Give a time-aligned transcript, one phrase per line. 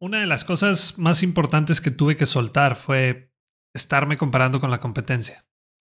[0.00, 3.34] Una de las cosas más importantes que tuve que soltar fue
[3.74, 5.46] estarme comparando con la competencia.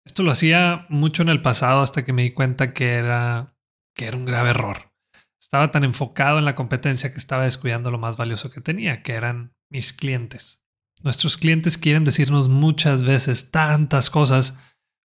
[0.06, 3.56] Esto lo hacía mucho en el pasado hasta que me di cuenta que era,
[3.96, 4.92] que era un grave error.
[5.40, 9.14] Estaba tan enfocado en la competencia que estaba descuidando lo más valioso que tenía, que
[9.14, 10.64] eran mis clientes.
[11.04, 14.58] Nuestros clientes quieren decirnos muchas veces tantas cosas,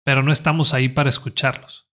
[0.03, 1.89] pero no estamos ahí para escucharlos.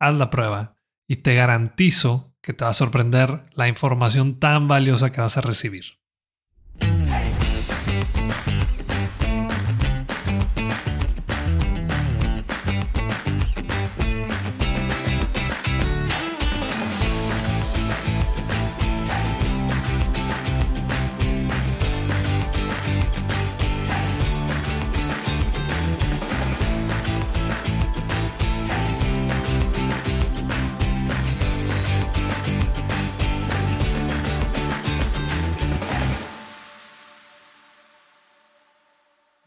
[0.00, 0.76] Haz la prueba
[1.08, 5.40] y te garantizo que te va a sorprender la información tan valiosa que vas a
[5.40, 5.97] recibir.
[8.28, 8.77] Thank you.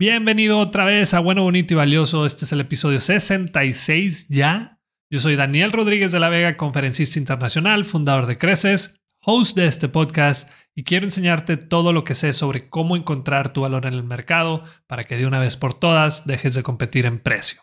[0.01, 2.25] Bienvenido otra vez a Bueno, Bonito y Valioso.
[2.25, 4.79] Este es el episodio 66 ya.
[5.11, 9.89] Yo soy Daniel Rodríguez de la Vega, conferencista internacional, fundador de Creces, host de este
[9.89, 14.03] podcast y quiero enseñarte todo lo que sé sobre cómo encontrar tu valor en el
[14.03, 17.61] mercado para que de una vez por todas dejes de competir en precio.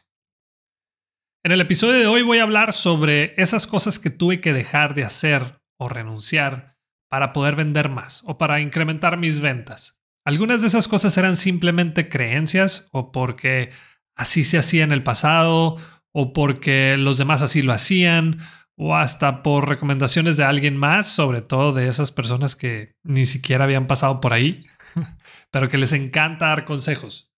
[1.42, 4.94] En el episodio de hoy voy a hablar sobre esas cosas que tuve que dejar
[4.94, 6.76] de hacer o renunciar
[7.10, 9.97] para poder vender más o para incrementar mis ventas.
[10.28, 13.70] Algunas de esas cosas eran simplemente creencias o porque
[14.14, 15.78] así se hacía en el pasado
[16.12, 18.38] o porque los demás así lo hacían
[18.76, 23.64] o hasta por recomendaciones de alguien más, sobre todo de esas personas que ni siquiera
[23.64, 24.66] habían pasado por ahí,
[25.50, 27.32] pero que les encanta dar consejos.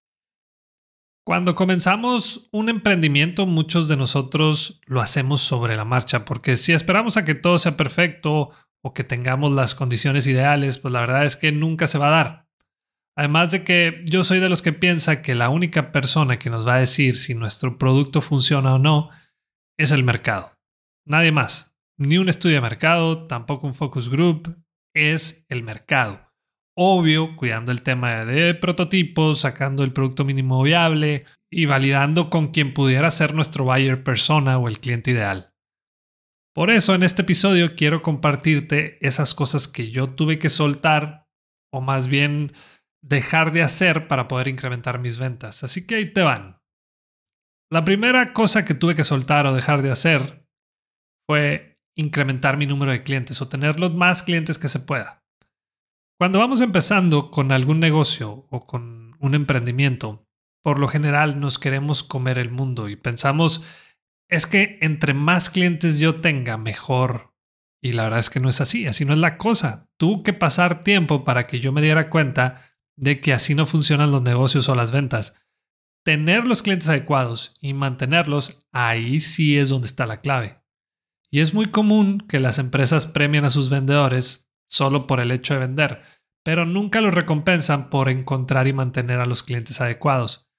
[1.25, 7.17] Cuando comenzamos un emprendimiento, muchos de nosotros lo hacemos sobre la marcha, porque si esperamos
[7.17, 8.51] a que todo sea perfecto
[8.83, 12.25] o que tengamos las condiciones ideales, pues la verdad es que nunca se va a
[12.25, 12.50] dar.
[13.21, 16.67] Además de que yo soy de los que piensa que la única persona que nos
[16.67, 19.11] va a decir si nuestro producto funciona o no
[19.79, 20.55] es el mercado.
[21.07, 21.77] Nadie más.
[21.99, 24.57] Ni un estudio de mercado, tampoco un focus group,
[24.97, 26.33] es el mercado.
[26.75, 32.73] Obvio, cuidando el tema de prototipos, sacando el producto mínimo viable y validando con quien
[32.73, 35.53] pudiera ser nuestro buyer persona o el cliente ideal.
[36.55, 41.27] Por eso en este episodio quiero compartirte esas cosas que yo tuve que soltar
[41.71, 42.55] o más bien
[43.03, 45.65] dejar de hacer para poder incrementar mis ventas.
[45.65, 46.61] Así que ahí te van.
[47.71, 50.47] La primera cosa que tuve que soltar o dejar de hacer
[51.29, 55.25] fue incrementar mi número de clientes o tener los más clientes que se pueda.
[56.19, 60.27] Cuando vamos empezando con algún negocio o con un emprendimiento,
[60.63, 63.65] por lo general nos queremos comer el mundo y pensamos,
[64.29, 67.35] es que entre más clientes yo tenga, mejor.
[67.83, 69.89] Y la verdad es que no es así, así no es la cosa.
[69.97, 72.70] Tuve que pasar tiempo para que yo me diera cuenta
[73.01, 75.35] de que así no funcionan los negocios o las ventas.
[76.05, 80.63] Tener los clientes adecuados y mantenerlos, ahí sí es donde está la clave.
[81.31, 85.55] Y es muy común que las empresas premian a sus vendedores solo por el hecho
[85.55, 86.03] de vender,
[86.45, 90.51] pero nunca los recompensan por encontrar y mantener a los clientes adecuados.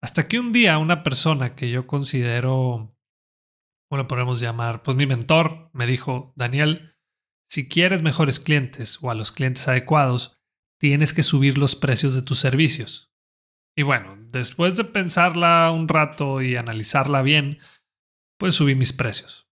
[0.00, 2.96] Hasta que un día una persona que yo considero,
[3.90, 6.94] bueno, podemos llamar, pues mi mentor, me dijo, Daniel,
[7.48, 10.37] si quieres mejores clientes o a los clientes adecuados,
[10.78, 13.12] tienes que subir los precios de tus servicios.
[13.76, 17.58] Y bueno, después de pensarla un rato y analizarla bien,
[18.38, 19.48] pues subí mis precios.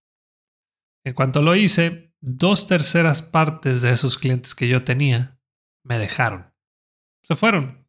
[1.05, 5.39] En cuanto lo hice, dos terceras partes de esos clientes que yo tenía
[5.83, 6.53] me dejaron.
[7.23, 7.87] Se fueron.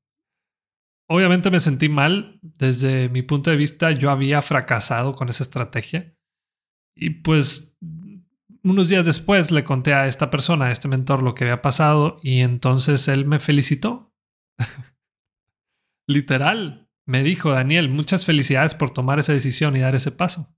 [1.09, 2.38] Obviamente me sentí mal.
[2.43, 6.15] Desde mi punto de vista, yo había fracasado con esa estrategia.
[6.94, 7.77] Y pues
[8.63, 12.17] unos días después le conté a esta persona, a este mentor, lo que había pasado
[12.23, 14.13] y entonces él me felicitó.
[16.07, 20.55] Literal, me dijo, Daniel, muchas felicidades por tomar esa decisión y dar ese paso.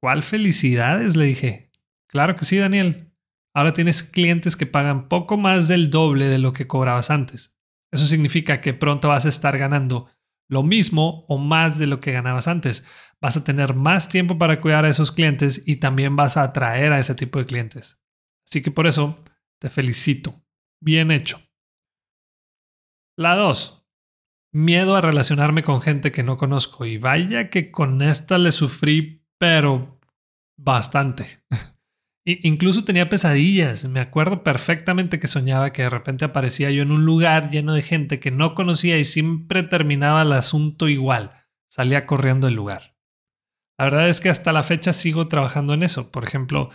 [0.00, 1.16] ¿Cuál felicidades?
[1.16, 1.70] Le dije.
[2.08, 3.12] Claro que sí, Daniel.
[3.54, 7.56] Ahora tienes clientes que pagan poco más del doble de lo que cobrabas antes.
[7.92, 10.08] Eso significa que pronto vas a estar ganando
[10.54, 12.86] lo mismo o más de lo que ganabas antes.
[13.20, 16.92] Vas a tener más tiempo para cuidar a esos clientes y también vas a atraer
[16.92, 18.00] a ese tipo de clientes.
[18.46, 19.22] Así que por eso
[19.60, 20.42] te felicito.
[20.80, 21.42] Bien hecho.
[23.16, 23.84] La 2.
[24.52, 26.86] Miedo a relacionarme con gente que no conozco.
[26.86, 29.98] Y vaya que con esta le sufrí, pero
[30.56, 31.42] bastante.
[32.26, 33.84] Incluso tenía pesadillas.
[33.84, 37.82] Me acuerdo perfectamente que soñaba que de repente aparecía yo en un lugar lleno de
[37.82, 41.30] gente que no conocía y siempre terminaba el asunto igual.
[41.68, 42.96] Salía corriendo del lugar.
[43.76, 46.10] La verdad es que hasta la fecha sigo trabajando en eso.
[46.10, 46.70] Por ejemplo,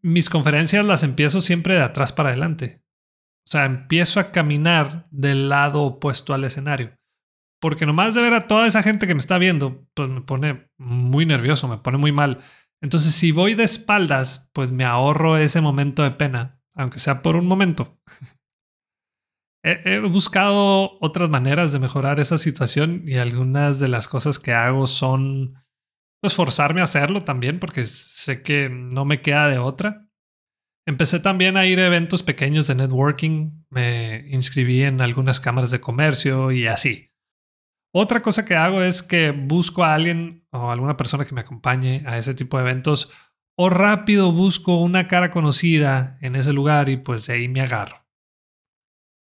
[0.00, 2.82] mis conferencias las empiezo siempre de atrás para adelante.
[3.46, 6.98] O sea, empiezo a caminar del lado opuesto al escenario.
[7.60, 10.68] Porque nomás de ver a toda esa gente que me está viendo, pues me pone
[10.78, 12.38] muy nervioso, me pone muy mal.
[12.82, 17.36] Entonces, si voy de espaldas, pues me ahorro ese momento de pena, aunque sea por
[17.36, 17.96] un momento.
[19.62, 24.86] he, buscado otras maneras de mejorar esa situación y algunas de las cosas que hago
[24.86, 25.54] son
[26.20, 30.08] pues forzarme a hacerlo también porque sé que no me queda de otra.
[30.84, 35.80] Empecé también a ir a eventos pequeños de networking, me inscribí en algunas cámaras de
[35.80, 37.11] comercio y así.
[37.94, 42.02] Otra cosa que hago es que busco a alguien o alguna persona que me acompañe
[42.06, 43.10] a ese tipo de eventos
[43.54, 48.06] o rápido busco una cara conocida en ese lugar y pues de ahí me agarro.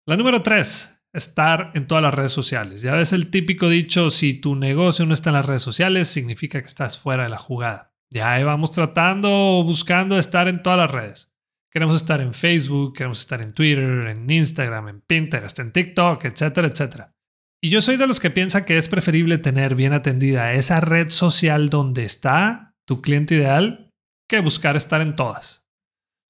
[0.06, 2.80] La número tres, estar en todas las redes sociales.
[2.80, 6.60] Ya ves el típico dicho, si tu negocio no está en las redes sociales, significa
[6.60, 7.94] que estás fuera de la jugada.
[8.10, 11.34] Ya ahí vamos tratando o buscando estar en todas las redes.
[11.70, 16.68] Queremos estar en Facebook, queremos estar en Twitter, en Instagram, en Pinterest, en TikTok, etcétera,
[16.68, 17.15] etcétera.
[17.66, 21.08] Y yo soy de los que piensa que es preferible tener bien atendida esa red
[21.08, 23.92] social donde está tu cliente ideal
[24.28, 25.66] que buscar estar en todas.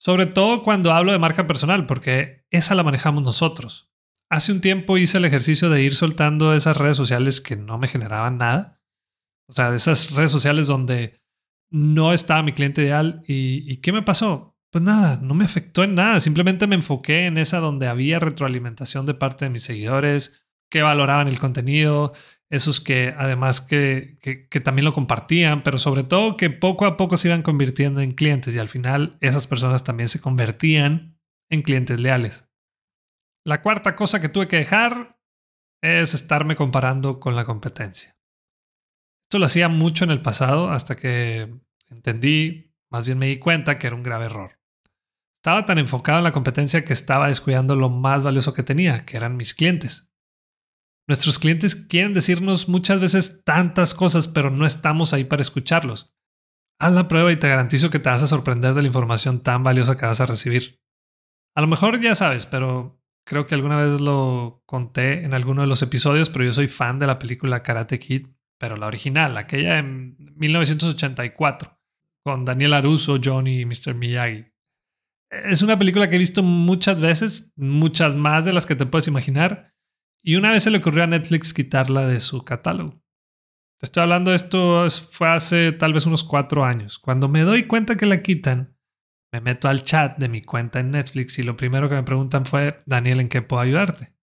[0.00, 3.92] Sobre todo cuando hablo de marca personal, porque esa la manejamos nosotros.
[4.30, 7.88] Hace un tiempo hice el ejercicio de ir soltando esas redes sociales que no me
[7.88, 8.80] generaban nada.
[9.46, 11.20] O sea, esas redes sociales donde
[11.70, 13.22] no estaba mi cliente ideal.
[13.26, 14.56] ¿Y, y qué me pasó?
[14.72, 16.18] Pues nada, no me afectó en nada.
[16.20, 21.28] Simplemente me enfoqué en esa donde había retroalimentación de parte de mis seguidores, que valoraban
[21.28, 22.12] el contenido,
[22.48, 27.16] esos que además que, que, también lo compartían, pero sobre todo que poco a poco
[27.16, 31.18] se iban convirtiendo en clientes y al final esas personas también se convertían
[31.50, 32.48] en clientes leales.
[33.44, 35.18] La cuarta cosa que tuve que dejar
[35.82, 38.16] es estarme comparando con la competencia.
[39.26, 41.52] Esto lo hacía mucho en el pasado hasta que
[41.88, 44.60] entendí, más bien me di cuenta que era un grave error.
[45.36, 49.16] Estaba tan enfocado en la competencia que estaba descuidando lo más valioso que tenía, que
[49.16, 50.08] eran mis clientes.
[51.08, 56.14] Nuestros clientes quieren decirnos muchas veces tantas cosas, pero no estamos ahí para escucharlos.
[56.80, 59.62] Haz la prueba y te garantizo que te vas a sorprender de la información tan
[59.62, 60.80] valiosa que vas a recibir.
[61.54, 65.68] A lo mejor ya sabes, pero creo que alguna vez lo conté en alguno de
[65.68, 68.26] los episodios, pero yo soy fan de la película Karate Kid,
[68.58, 71.78] pero la original, aquella en 1984,
[72.24, 73.94] con Daniel Aruso, Johnny y Mr.
[73.94, 74.56] Miyagi
[75.30, 79.08] es una película que he visto muchas veces, muchas más de las que te puedes
[79.08, 79.74] imaginar.
[80.22, 83.00] Y una vez se le ocurrió a Netflix quitarla de su catálogo.
[83.78, 86.98] Te estoy hablando de esto, fue hace tal vez unos cuatro años.
[86.98, 88.76] Cuando me doy cuenta que la quitan,
[89.32, 92.46] me meto al chat de mi cuenta en Netflix y lo primero que me preguntan
[92.46, 94.14] fue, Daniel, ¿en qué puedo ayudarte?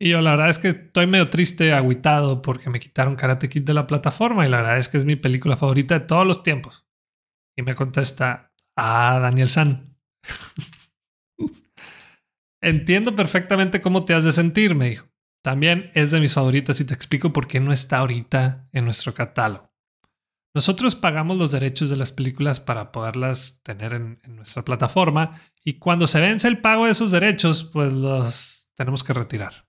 [0.00, 3.62] Y yo la verdad es que estoy medio triste, agüitado, porque me quitaron Karate Kid
[3.62, 6.42] de la plataforma y la verdad es que es mi película favorita de todos los
[6.42, 6.86] tiempos.
[7.56, 9.94] Y me contesta, ah, Daniel San,
[12.62, 15.06] Entiendo perfectamente cómo te has de sentir, me dijo.
[15.44, 19.12] También es de mis favoritas y te explico por qué no está ahorita en nuestro
[19.12, 19.70] catálogo.
[20.54, 26.06] Nosotros pagamos los derechos de las películas para poderlas tener en, nuestra plataforma y cuando
[26.06, 29.68] se vence el pago de esos derechos, pues los tenemos que retirar.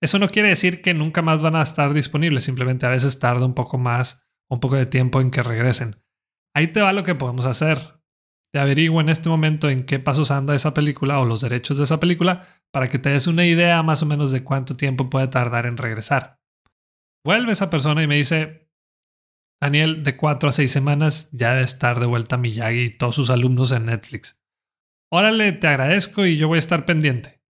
[0.00, 3.44] Eso no quiere decir que nunca más van a estar disponibles, simplemente a veces tarda
[3.44, 6.02] un poco más, un poco de tiempo en que regresen.
[6.54, 7.95] Ahí te va lo que podemos hacer
[8.52, 11.84] te averiguo en este momento en qué pasos anda esa película o los derechos de
[11.84, 15.28] esa película para que te des una idea más o menos de cuánto tiempo puede
[15.28, 16.40] tardar en regresar.
[17.24, 18.70] Vuelve esa persona y me dice,
[19.60, 23.30] Daniel, de cuatro a seis semanas ya debe estar de vuelta Miyagi y todos sus
[23.30, 24.40] alumnos en Netflix.
[25.10, 27.42] Órale, te agradezco y yo voy a estar pendiente.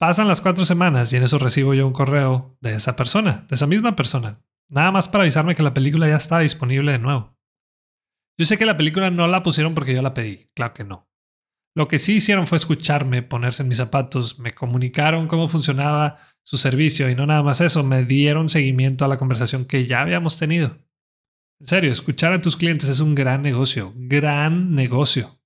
[0.00, 3.56] Pasan las cuatro semanas y en eso recibo yo un correo de esa persona, de
[3.56, 7.37] esa misma persona, nada más para avisarme que la película ya está disponible de nuevo.
[8.38, 11.08] Yo sé que la película no la pusieron porque yo la pedí, claro que no.
[11.74, 16.56] Lo que sí hicieron fue escucharme, ponerse en mis zapatos, me comunicaron cómo funcionaba su
[16.56, 20.38] servicio y no nada más eso, me dieron seguimiento a la conversación que ya habíamos
[20.38, 20.78] tenido.
[21.60, 25.40] En serio, escuchar a tus clientes es un gran negocio, gran negocio.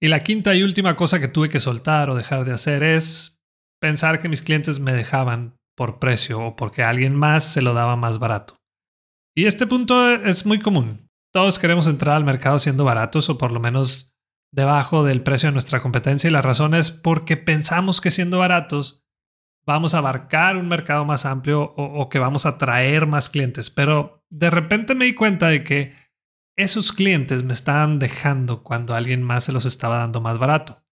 [0.00, 3.42] Y la quinta y última cosa que tuve que soltar o dejar de hacer es
[3.80, 7.96] pensar que mis clientes me dejaban por precio o porque alguien más se lo daba
[7.96, 8.56] más barato.
[9.34, 11.05] Y este punto es muy común
[11.36, 14.16] todos queremos entrar al mercado siendo baratos o por lo menos
[14.54, 19.06] debajo del precio de nuestra competencia y la razón es porque pensamos que siendo baratos
[19.66, 23.68] vamos a abarcar un mercado más amplio o, que vamos a atraer más clientes.
[23.68, 25.92] Pero de repente me di cuenta de que
[26.56, 30.86] esos clientes me estaban dejando cuando alguien más se los estaba dando más barato.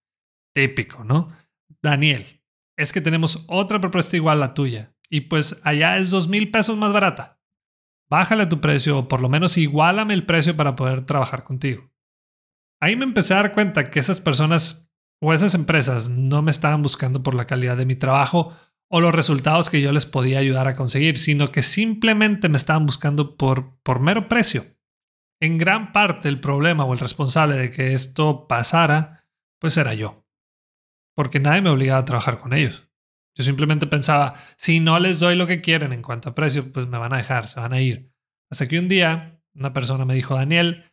[0.55, 1.35] Típico, ¿no?
[1.83, 2.43] Daniel,
[2.77, 6.51] es que tenemos otra propuesta igual a la tuya y pues allá es dos mil
[6.51, 7.34] pesos más barata
[8.09, 11.91] bájale tu precio o por lo menos igualame el precio para poder trabajar contigo.
[12.81, 16.83] Ahí me empecé a dar cuenta que esas personas o esas empresas no me estaban
[16.83, 18.55] buscando por la calidad de mi trabajo
[18.91, 22.87] o los resultados que yo les podía ayudar a conseguir, sino que simplemente me estaban
[22.87, 24.65] buscando por, por mero precio.
[25.41, 29.25] En gran parte el problema o el responsable de que esto pasara,
[29.59, 30.25] pues era yo.
[31.17, 32.84] Porque nadie me obligaba a trabajar con ellos.
[33.37, 36.87] Yo simplemente pensaba, si no les doy lo que quieren en cuanto a precio, pues
[36.87, 38.13] me van a dejar, se van a ir.
[38.51, 40.85] Hasta que un día una persona me dijo, Daniel,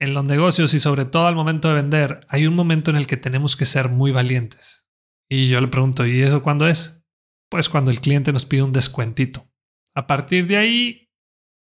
[0.00, 3.06] en los negocios y sobre todo al momento de vender, hay un momento en el
[3.06, 4.86] que tenemos que ser muy valientes.
[5.28, 7.02] Y yo le pregunto, ¿y eso cuándo es?
[7.50, 9.48] Pues cuando el cliente nos pide un descuentito.
[9.94, 11.08] A partir de ahí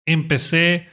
[0.06, 0.88] empecé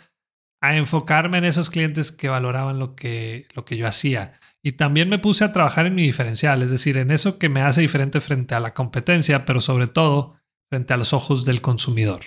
[0.61, 4.39] a enfocarme en esos clientes que valoraban lo que, lo que yo hacía.
[4.63, 7.63] Y también me puse a trabajar en mi diferencial, es decir, en eso que me
[7.63, 10.37] hace diferente frente a la competencia, pero sobre todo
[10.69, 12.21] frente a los ojos del consumidor.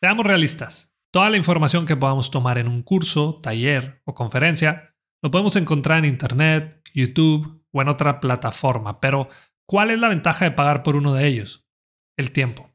[0.00, 0.96] Seamos realistas.
[1.12, 5.98] Toda la información que podamos tomar en un curso, taller o conferencia lo podemos encontrar
[5.98, 9.28] en Internet, YouTube o en otra plataforma, pero
[9.66, 11.64] ¿cuál es la ventaja de pagar por uno de ellos?
[12.16, 12.71] El tiempo.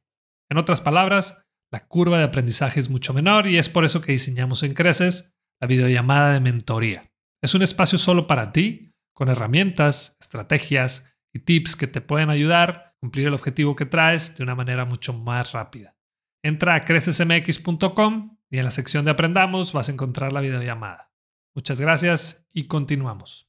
[0.49, 4.13] En otras palabras, la curva de aprendizaje es mucho menor y es por eso que
[4.13, 7.11] diseñamos en Creces la videollamada de mentoría.
[7.41, 12.69] Es un espacio solo para ti, con herramientas, estrategias y tips que te pueden ayudar
[12.69, 15.95] a cumplir el objetivo que traes de una manera mucho más rápida.
[16.43, 21.11] Entra a crecesmx.com y en la sección de Aprendamos vas a encontrar la videollamada.
[21.55, 23.46] Muchas gracias y continuamos.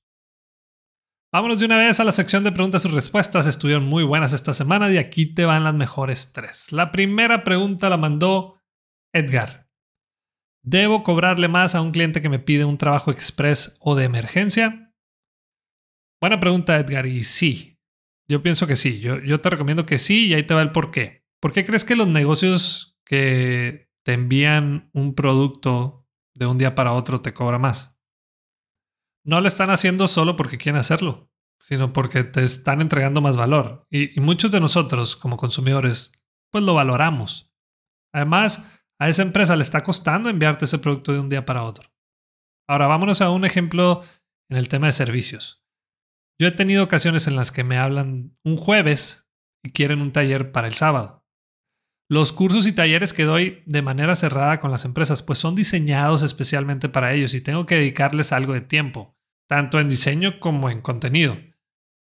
[1.31, 3.47] Vámonos de una vez a la sección de preguntas y respuestas.
[3.47, 6.73] Estuvieron muy buenas esta semana y aquí te van las mejores tres.
[6.73, 8.63] La primera pregunta la mandó
[9.13, 9.69] Edgar.
[10.63, 14.95] ¿Debo cobrarle más a un cliente que me pide un trabajo express o de emergencia?
[16.19, 17.79] Buena pregunta, Edgar, y sí.
[18.27, 18.99] Yo pienso que sí.
[18.99, 21.27] Yo, te recomiendo que sí y ahí te va el por qué.
[21.41, 26.93] ¿Por qué crees que los negocios que te envían un producto de un día para
[26.93, 27.98] otro te cobra más?
[29.29, 31.31] No lo están haciendo solo porque quieren hacerlo,
[31.61, 33.87] sino porque te están entregando más valor.
[33.91, 36.13] Y, muchos de nosotros, como consumidores,
[36.51, 37.53] pues lo valoramos.
[38.15, 38.67] Además,
[38.99, 41.91] a esa empresa le está costando enviarte ese producto de un día para otro.
[42.67, 44.03] Ahora, vámonos a un ejemplo
[44.49, 45.63] en el tema de servicios.
[46.41, 49.29] Yo he tenido ocasiones en las que me hablan un jueves
[49.63, 51.27] y quieren un taller para el sábado.
[52.09, 56.23] Los cursos y talleres que doy de manera cerrada con las empresas pues son diseñados
[56.23, 59.18] especialmente para ellos y tengo que dedicarles algo de tiempo
[59.49, 61.37] tanto en diseño como en contenido.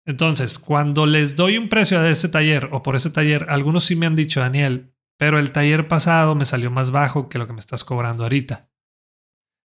[0.06, 3.96] Entonces, cuando les doy un precio a ese taller o por ese taller, algunos sí
[3.96, 7.52] me han dicho, Daniel, pero el taller pasado me salió más bajo que lo que
[7.52, 8.70] me estás cobrando ahorita.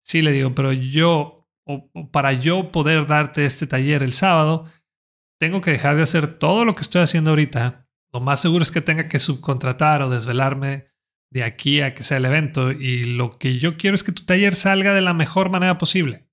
[0.04, 4.66] Sí, le digo, pero yo, o, para yo poder darte este taller el sábado,
[5.38, 7.88] tengo que dejar de hacer todo lo que estoy haciendo ahorita.
[8.12, 10.88] Lo más seguro es que tenga que subcontratar o desvelarme
[11.30, 14.24] de aquí a que sea el evento y lo que yo quiero es que tu
[14.24, 16.25] taller salga de la mejor manera posible.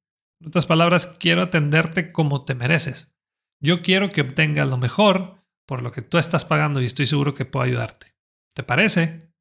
[0.43, 3.15] En otras palabras, quiero atenderte como te mereces.
[3.61, 7.33] Yo quiero que obtengas lo mejor por lo que tú estás pagando y estoy seguro
[7.33, 8.13] que puedo ayudarte.
[8.53, 9.31] ¿Te parece?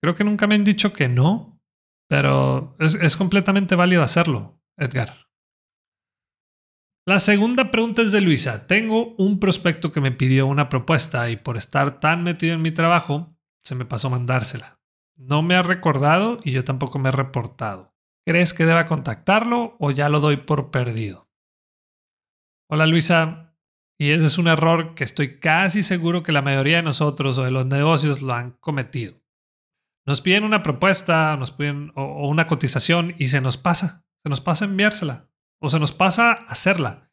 [0.00, 1.60] Creo que nunca me han dicho que no,
[2.08, 5.26] pero es, es completamente válido hacerlo, Edgar.
[7.08, 8.68] La segunda pregunta es de Luisa.
[8.68, 12.70] Tengo un prospecto que me pidió una propuesta y por estar tan metido en mi
[12.70, 14.78] trabajo, se me pasó mandársela.
[15.16, 17.96] No me ha recordado y yo tampoco me he reportado.
[18.26, 21.30] ¿Crees que deba contactarlo o ya lo doy por perdido?
[22.68, 23.56] Hola Luisa,
[23.98, 27.44] y ese es un error que estoy casi seguro que la mayoría de nosotros o
[27.44, 29.20] de los negocios lo han cometido.
[30.06, 34.40] Nos piden una propuesta nos piden, o, una cotización y se nos pasa, se nos
[34.40, 35.28] pasa enviársela
[35.60, 37.10] o se nos pasa hacerla.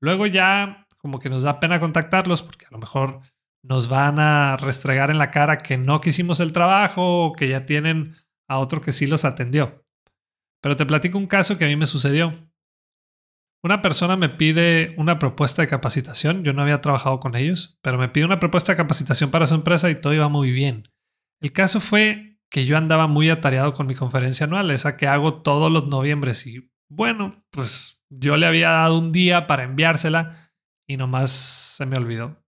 [0.00, 3.20] Luego ya como que nos da pena contactarlos porque a lo mejor
[3.62, 7.66] nos van a restregar en la cara que no quisimos el trabajo o que ya
[7.66, 8.14] tienen
[8.48, 9.84] a otro que sí los atendió.
[10.68, 12.30] Pero te platico un caso que a mí me sucedió.
[13.64, 16.44] Una persona me pide una propuesta de capacitación.
[16.44, 19.54] Yo no había trabajado con ellos, pero me pide una propuesta de capacitación para su
[19.54, 20.82] empresa y todo iba muy bien.
[21.40, 25.40] El caso fue que yo andaba muy atareado con mi conferencia anual, esa que hago
[25.40, 26.46] todos los noviembres.
[26.46, 30.52] Y bueno, pues yo le había dado un día para enviársela
[30.86, 32.44] y nomás se me olvidó.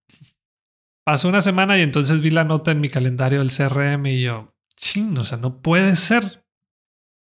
[1.06, 4.54] Pasó una semana y entonces vi la nota en mi calendario del CRM y yo,
[4.76, 6.39] ching, o sea, no puede ser.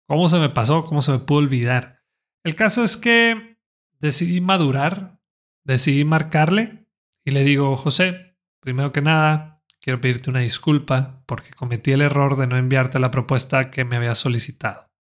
[0.08, 0.84] ¿Cómo se me pasó?
[0.84, 2.02] ¿Cómo se me pudo olvidar?
[2.44, 3.58] El caso es que
[3.98, 5.20] decidí madurar,
[5.64, 6.86] decidí marcarle
[7.24, 12.36] y le digo, José, primero que nada, quiero pedirte una disculpa porque cometí el error
[12.36, 14.90] de no enviarte la propuesta que me había solicitado.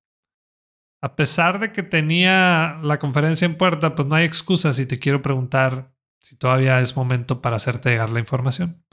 [1.02, 4.98] A pesar de que tenía la conferencia en puerta, pues no hay excusas y te
[4.98, 8.84] quiero preguntar si todavía es momento para hacerte llegar la información.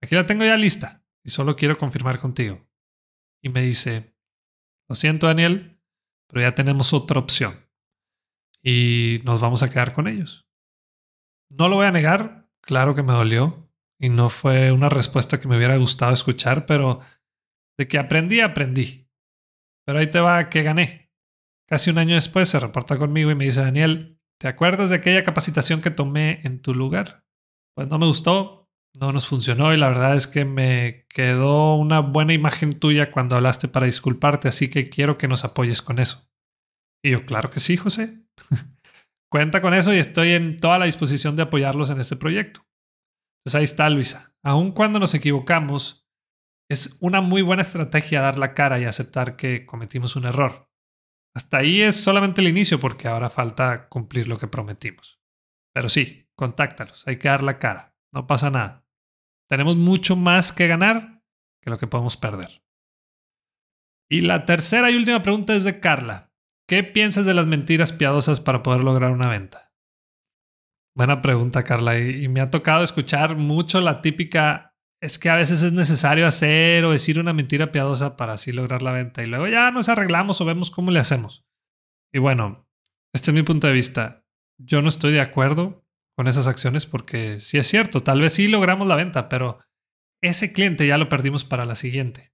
[0.00, 2.66] Aquí la tengo ya lista y solo quiero confirmar contigo.
[3.44, 4.11] y me dice,
[4.88, 5.80] lo siento Daniel,
[6.28, 7.54] pero ya tenemos otra opción
[8.62, 10.48] y nos vamos a quedar con ellos.
[11.50, 15.48] No lo voy a negar, claro que me dolió y no fue una respuesta que
[15.48, 17.00] me hubiera gustado escuchar, pero
[17.78, 19.08] de que aprendí, aprendí.
[19.84, 21.12] Pero ahí te va que gané.
[21.68, 25.22] Casi un año después se reporta conmigo y me dice, Daniel, ¿te acuerdas de aquella
[25.22, 27.24] capacitación que tomé en tu lugar?
[27.74, 28.61] Pues no me gustó,
[28.94, 33.36] no nos funcionó y la verdad es que me quedó una buena imagen tuya cuando
[33.36, 36.30] hablaste para disculparte, así que quiero que nos apoyes con eso.
[37.04, 38.24] Y yo, claro que sí, José.
[39.30, 42.66] Cuenta con eso y estoy en toda la disposición de apoyarlos en este proyecto.
[43.40, 44.34] Entonces ahí está, Luisa.
[44.44, 46.06] Aun cuando nos equivocamos,
[46.70, 50.70] es una muy buena estrategia dar la cara y aceptar que cometimos un error.
[51.34, 55.20] Hasta ahí es solamente el inicio porque ahora falta cumplir lo que prometimos.
[55.74, 58.81] Pero sí, contáctalos, hay que dar la cara, no pasa nada.
[59.52, 61.20] Tenemos mucho más que ganar
[61.62, 62.64] que lo que podemos perder.
[64.10, 66.32] Y la tercera y última pregunta es de Carla.
[66.66, 69.74] ¿Qué piensas de las mentiras piadosas para poder lograr una venta?
[70.96, 71.98] Buena pregunta, Carla.
[71.98, 76.86] Y, me ha tocado escuchar mucho la típica, es que a veces es necesario hacer
[76.86, 79.22] o decir una mentira piadosa para así lograr la venta.
[79.22, 81.44] Y luego ya nos arreglamos o vemos cómo le hacemos.
[82.10, 82.66] Y bueno,
[83.12, 84.24] este es mi punto de vista.
[84.56, 85.81] Yo no estoy de acuerdo
[86.16, 89.58] con esas acciones porque sí es cierto, tal vez sí logramos la venta, pero
[90.22, 92.32] ese cliente ya lo perdimos para la siguiente.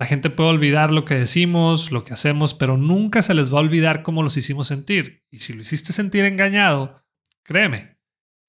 [0.00, 3.58] La gente puede olvidar lo que decimos, lo que hacemos, pero nunca se les va
[3.58, 5.24] a olvidar cómo los hicimos sentir.
[5.30, 7.04] Y si lo hiciste sentir engañado,
[7.44, 7.98] créeme,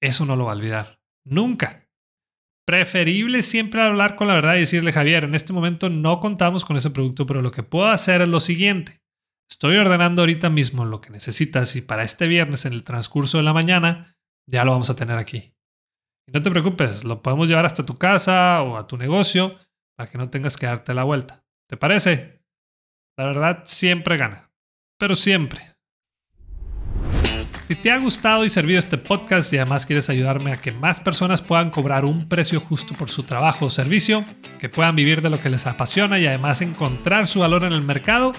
[0.00, 1.00] eso no lo va a olvidar.
[1.26, 1.86] Nunca.
[2.64, 6.78] Preferible siempre hablar con la verdad y decirle, Javier, en este momento no contamos con
[6.78, 9.02] ese producto, pero lo que puedo hacer es lo siguiente.
[9.50, 13.44] Estoy ordenando ahorita mismo lo que necesitas y para este viernes en el transcurso de
[13.44, 15.54] la mañana ya lo vamos a tener aquí.
[16.26, 19.56] Y no te preocupes, lo podemos llevar hasta tu casa o a tu negocio
[19.96, 21.44] para que no tengas que darte la vuelta.
[21.68, 22.42] ¿Te parece?
[23.16, 24.52] La verdad siempre gana,
[24.98, 25.71] pero siempre.
[27.72, 31.00] Si te ha gustado y servido este podcast y además quieres ayudarme a que más
[31.00, 34.26] personas puedan cobrar un precio justo por su trabajo o servicio,
[34.60, 37.80] que puedan vivir de lo que les apasiona y además encontrar su valor en el
[37.80, 38.34] mercado,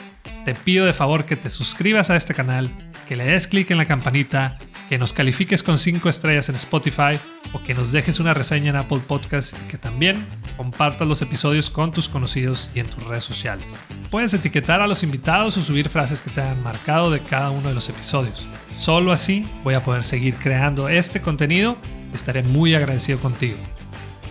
[0.46, 2.70] te pido de favor que te suscribas a este canal,
[3.08, 7.20] que le des clic en la campanita, que nos califiques con 5 estrellas en Spotify
[7.54, 10.24] o que nos dejes una reseña en Apple Podcast y que también
[10.58, 13.66] compartas los episodios con tus conocidos y en tus redes sociales.
[14.12, 17.70] Puedes etiquetar a los invitados o subir frases que te hayan marcado de cada uno
[17.70, 18.46] de los episodios.
[18.78, 21.78] Solo así voy a poder seguir creando este contenido
[22.12, 23.58] y estaré muy agradecido contigo.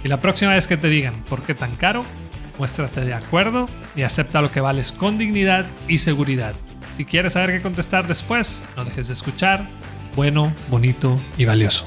[0.04, 2.04] Y la próxima vez que te digan por qué tan caro,
[2.58, 6.54] muéstrate de acuerdo y acepta lo que vales con dignidad y seguridad.
[6.96, 9.68] Si quieres saber qué contestar después, no dejes de escuchar.
[10.14, 11.86] Bueno, bonito y valioso.